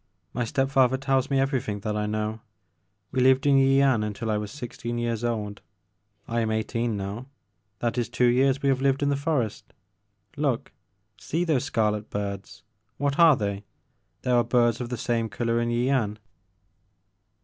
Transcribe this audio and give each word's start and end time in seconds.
My 0.33 0.45
step 0.45 0.71
father 0.71 0.97
tells 0.97 1.29
me 1.29 1.39
everything 1.39 1.81
that 1.81 1.95
I 1.95 2.07
know. 2.07 2.39
We 3.11 3.19
lived 3.21 3.45
in 3.45 3.57
Yian 3.57 4.03
until 4.03 4.31
I 4.31 4.37
was 4.39 4.49
sixteen 4.51 4.97
years 4.97 5.23
old. 5.23 5.61
I 6.27 6.39
am 6.39 6.49
eighteen 6.49 6.97
now; 6.97 7.27
that 7.81 7.99
is 7.99 8.09
two 8.09 8.25
years 8.25 8.63
we 8.63 8.69
have 8.69 8.81
lived 8.81 9.03
in 9.03 9.09
the 9.09 9.15
forest. 9.15 9.63
Look!— 10.35 10.71
see 11.29 11.43
those 11.43 11.65
scarlet 11.65 12.09
birds 12.09 12.63
I 12.65 12.93
What 13.03 13.19
are 13.19 13.35
they? 13.35 13.63
There 14.23 14.33
are 14.35 14.43
birds 14.43 14.81
of 14.81 14.89
the 14.89 14.97
same 14.97 15.29
color 15.29 15.61
in 15.61 15.69
Yian. 15.69 16.17